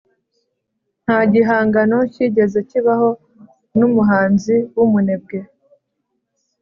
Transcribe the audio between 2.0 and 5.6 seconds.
cyigeze kibaho n'umuhanzi w'umunebwe."